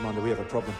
[0.00, 0.74] Commander, we have a problem.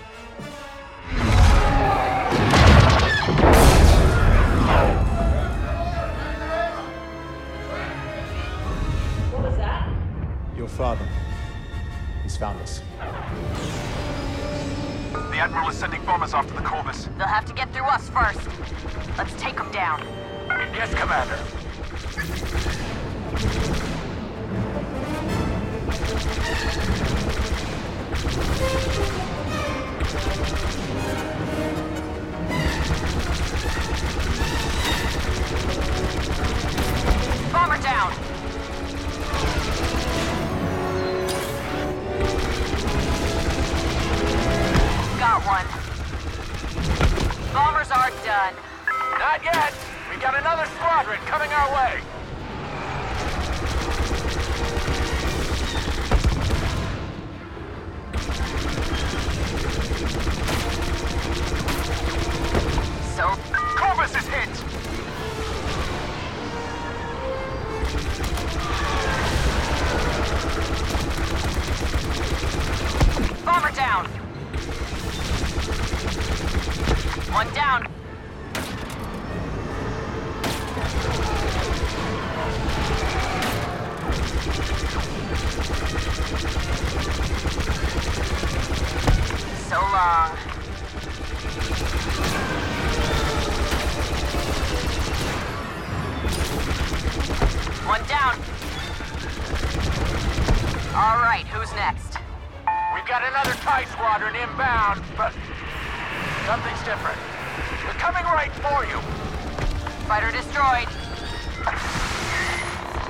[9.30, 9.90] What was that?
[10.56, 11.06] Your father.
[12.22, 12.80] He's found us.
[15.10, 17.10] The Admiral is sending bombers after the Corvus.
[17.18, 18.48] They'll have to get through us first.
[19.18, 20.02] Let's take them down.
[20.48, 21.36] Yes, Commander.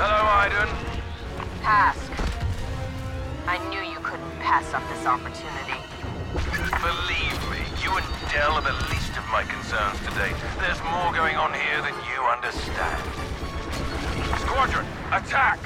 [0.00, 0.72] Hello, Iden.
[1.60, 2.08] Hask.
[3.46, 5.76] I knew you couldn't pass up this opportunity.
[6.80, 10.32] Believe me, you and Del are the least of my concerns today.
[10.56, 12.96] There's more going on here than you understand.
[14.40, 15.60] Squadron, attack!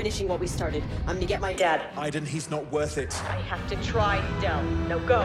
[0.00, 0.82] Finishing what we started.
[1.06, 1.82] I'm gonna get my dad.
[1.98, 3.14] Iden, he's not worth it.
[3.24, 4.62] I have to try, Del.
[4.88, 5.20] No, go.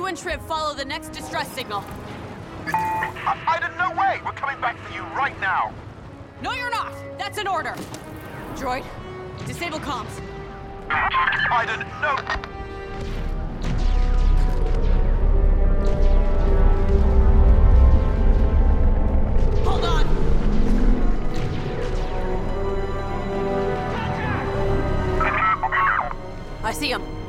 [0.00, 1.84] You and Shriv follow the next distress signal.
[2.68, 4.18] I- Iden, no way!
[4.24, 5.74] We're coming back for you right now!
[6.40, 6.94] No, you're not!
[7.18, 7.74] That's an order!
[8.54, 8.82] Droid,
[9.46, 10.18] disable comms.
[12.00, 12.16] No!
[19.70, 20.06] Hold on!
[26.64, 27.19] I see him.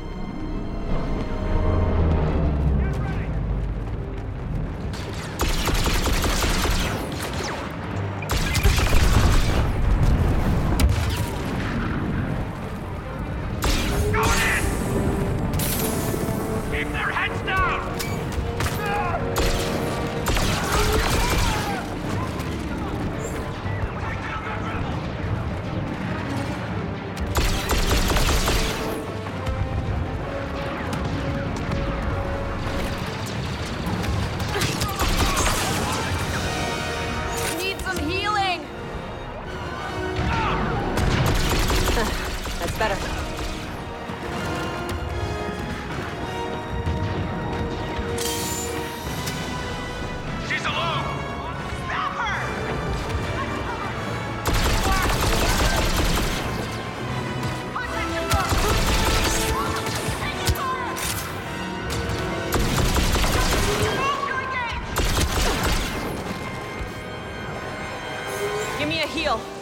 [69.22, 69.61] 你有？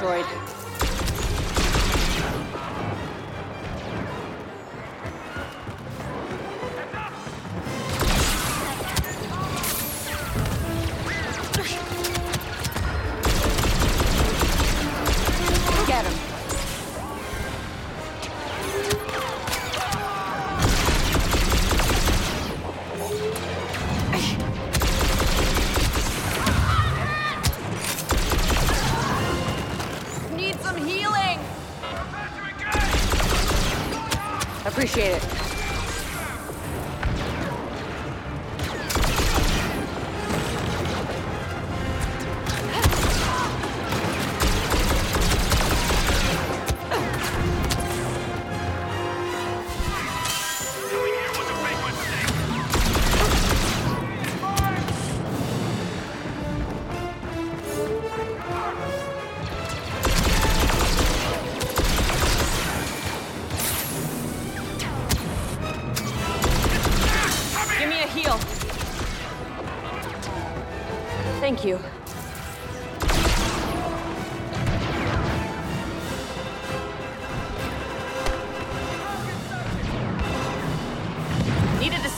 [0.00, 0.61] Nice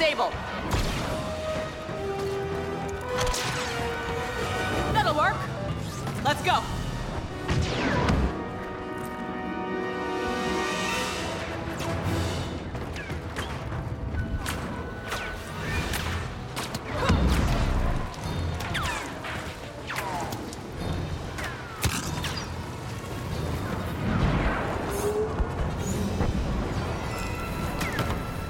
[0.05, 0.31] disable.
[4.93, 5.37] That'll work.
[6.25, 6.84] Let's go.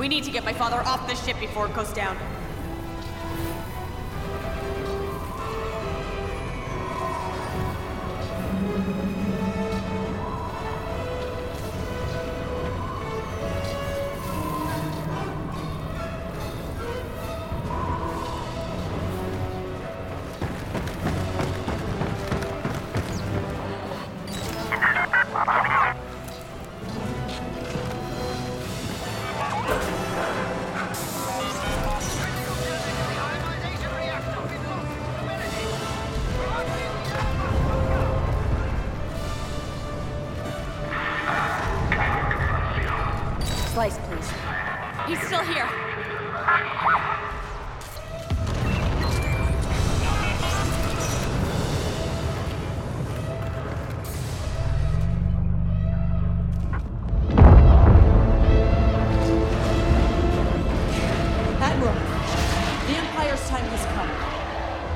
[0.05, 2.19] We need to get my father off this ship before it goes down.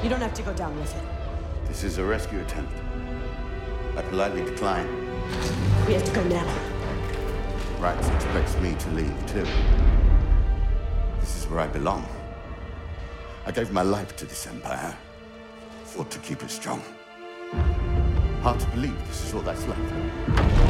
[0.09, 1.03] You don't have to go down with it.
[1.67, 2.73] This is a rescue attempt.
[3.95, 4.89] I politely decline.
[5.87, 6.51] We have to go now.
[7.79, 9.47] Rax expects me to leave too.
[11.21, 12.09] This is where I belong.
[13.45, 14.97] I gave my life to this empire.
[15.85, 16.83] Fought to keep it strong.
[18.41, 20.68] Hard to believe this is all that's left.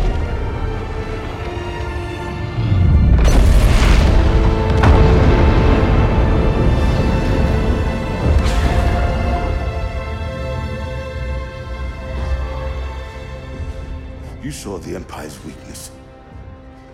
[14.49, 15.91] You saw the Empire's weakness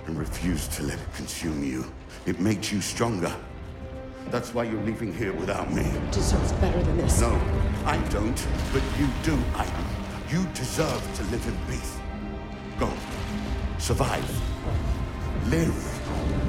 [0.06, 1.84] and refused to let it consume you.
[2.26, 3.32] It makes you stronger.
[4.30, 5.88] That's why you're leaving here without me.
[6.10, 7.20] Deserves better than this.
[7.20, 7.30] No,
[7.84, 9.86] I don't, but you do, Iden.
[10.30, 11.96] You deserve to live in peace.
[12.76, 12.90] Go.
[13.78, 14.28] Survive.
[15.46, 16.43] Live.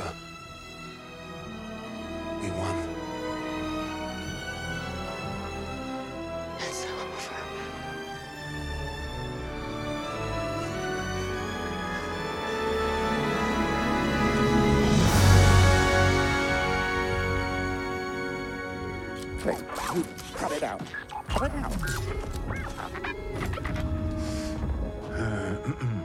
[0.00, 0.12] Over.
[2.42, 2.76] We won.
[6.58, 7.08] It's over.
[20.34, 20.82] Cut it out.
[21.28, 21.72] Cut it out.
[25.14, 25.56] Uh,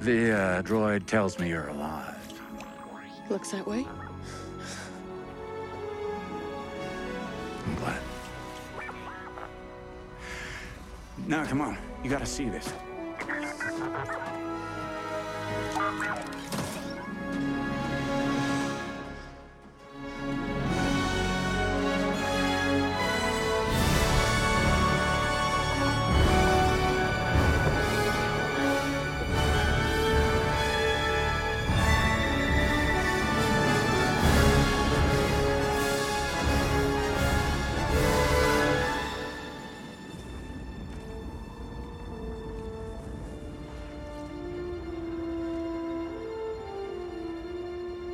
[0.00, 2.14] The uh, droid tells me you're alive.
[3.28, 3.84] Looks that way.
[7.66, 8.00] I'm glad.
[11.26, 11.76] Now, come on.
[12.04, 12.72] You gotta see this.